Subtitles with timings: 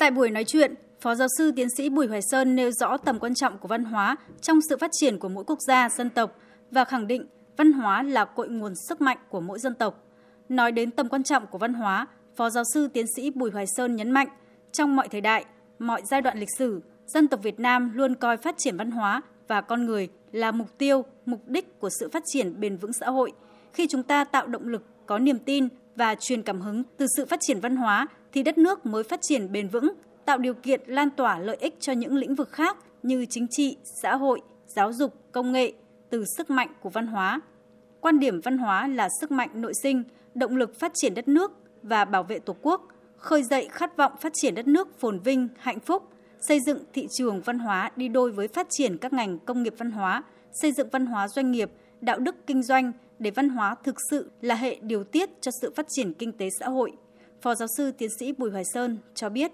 [0.00, 3.18] Tại buổi nói chuyện, Phó giáo sư tiến sĩ Bùi Hoài Sơn nêu rõ tầm
[3.18, 6.36] quan trọng của văn hóa trong sự phát triển của mỗi quốc gia, dân tộc
[6.70, 7.26] và khẳng định
[7.56, 10.04] văn hóa là cội nguồn sức mạnh của mỗi dân tộc.
[10.48, 13.66] Nói đến tầm quan trọng của văn hóa, Phó giáo sư tiến sĩ Bùi Hoài
[13.66, 14.28] Sơn nhấn mạnh,
[14.72, 15.44] trong mọi thời đại,
[15.78, 19.22] mọi giai đoạn lịch sử, dân tộc Việt Nam luôn coi phát triển văn hóa
[19.48, 23.06] và con người là mục tiêu, mục đích của sự phát triển bền vững xã
[23.10, 23.32] hội.
[23.72, 27.26] Khi chúng ta tạo động lực, có niềm tin và truyền cảm hứng từ sự
[27.26, 29.92] phát triển văn hóa thì đất nước mới phát triển bền vững,
[30.24, 33.76] tạo điều kiện lan tỏa lợi ích cho những lĩnh vực khác như chính trị,
[34.02, 35.72] xã hội, giáo dục, công nghệ
[36.10, 37.40] từ sức mạnh của văn hóa.
[38.00, 40.02] Quan điểm văn hóa là sức mạnh nội sinh,
[40.34, 41.52] động lực phát triển đất nước
[41.82, 45.48] và bảo vệ Tổ quốc, khơi dậy khát vọng phát triển đất nước phồn vinh,
[45.58, 46.08] hạnh phúc,
[46.40, 49.74] xây dựng thị trường văn hóa đi đôi với phát triển các ngành công nghiệp
[49.78, 53.74] văn hóa, xây dựng văn hóa doanh nghiệp, đạo đức kinh doanh để văn hóa
[53.84, 56.92] thực sự là hệ điều tiết cho sự phát triển kinh tế xã hội.
[57.42, 59.52] Phó giáo sư tiến sĩ Bùi Hoài Sơn cho biết.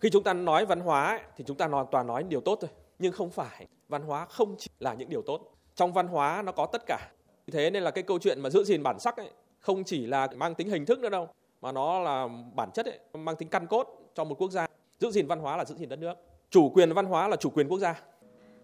[0.00, 2.70] Khi chúng ta nói văn hóa thì chúng ta hoàn toàn nói điều tốt thôi,
[2.98, 5.40] nhưng không phải văn hóa không chỉ là những điều tốt.
[5.74, 7.10] Trong văn hóa nó có tất cả.
[7.52, 10.28] Thế nên là cái câu chuyện mà giữ gìn bản sắc ấy không chỉ là
[10.36, 11.28] mang tính hình thức nữa đâu,
[11.60, 14.66] mà nó là bản chất ấy, mang tính căn cốt cho một quốc gia.
[14.98, 16.14] Giữ gìn văn hóa là giữ gìn đất nước.
[16.50, 18.02] Chủ quyền văn hóa là chủ quyền quốc gia.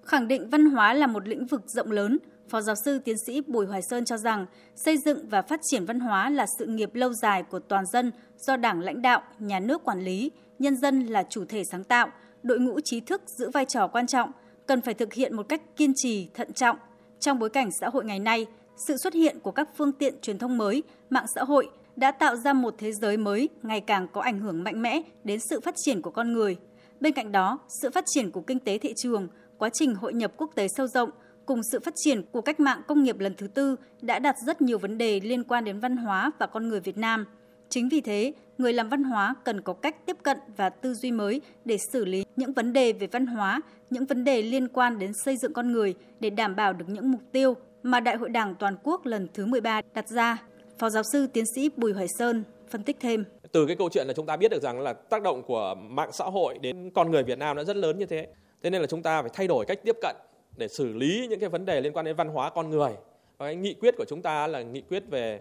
[0.02, 3.40] Khẳng định văn hóa là một lĩnh vực rộng lớn, Phó giáo sư tiến sĩ
[3.40, 6.94] Bùi Hoài Sơn cho rằng xây dựng và phát triển văn hóa là sự nghiệp
[6.94, 11.06] lâu dài của toàn dân do Đảng lãnh đạo, nhà nước quản lý, nhân dân
[11.06, 12.08] là chủ thể sáng tạo,
[12.42, 14.32] đội ngũ trí thức giữ vai trò quan trọng,
[14.66, 16.76] cần phải thực hiện một cách kiên trì, thận trọng.
[17.20, 18.46] Trong bối cảnh xã hội ngày nay,
[18.86, 22.36] sự xuất hiện của các phương tiện truyền thông mới, mạng xã hội đã tạo
[22.36, 25.74] ra một thế giới mới ngày càng có ảnh hưởng mạnh mẽ đến sự phát
[25.76, 26.56] triển của con người.
[27.00, 30.32] Bên cạnh đó, sự phát triển của kinh tế thị trường, quá trình hội nhập
[30.36, 31.10] quốc tế sâu rộng
[31.46, 34.62] cùng sự phát triển của cách mạng công nghiệp lần thứ tư đã đặt rất
[34.62, 37.26] nhiều vấn đề liên quan đến văn hóa và con người Việt Nam.
[37.68, 41.12] Chính vì thế, người làm văn hóa cần có cách tiếp cận và tư duy
[41.12, 44.98] mới để xử lý những vấn đề về văn hóa, những vấn đề liên quan
[44.98, 48.28] đến xây dựng con người để đảm bảo được những mục tiêu mà Đại hội
[48.28, 50.42] Đảng toàn quốc lần thứ 13 đặt ra.
[50.78, 53.24] Phó giáo sư tiến sĩ Bùi Hoài Sơn phân tích thêm.
[53.52, 56.10] Từ cái câu chuyện là chúng ta biết được rằng là tác động của mạng
[56.12, 58.26] xã hội đến con người Việt Nam đã rất lớn như thế.
[58.62, 60.16] Thế nên là chúng ta phải thay đổi cách tiếp cận
[60.56, 62.92] để xử lý những cái vấn đề liên quan đến văn hóa con người.
[63.38, 65.40] Và cái nghị quyết của chúng ta là nghị quyết về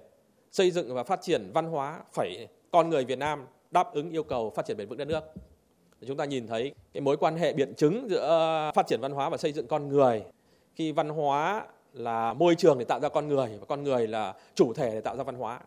[0.52, 4.24] xây dựng và phát triển văn hóa phải con người Việt Nam đáp ứng yêu
[4.24, 5.24] cầu phát triển bền vững đất nước.
[6.08, 9.30] Chúng ta nhìn thấy cái mối quan hệ biện chứng giữa phát triển văn hóa
[9.30, 10.24] và xây dựng con người.
[10.76, 14.34] Khi văn hóa là môi trường để tạo ra con người và con người là
[14.56, 15.60] chủ thể để tạo ra văn hóa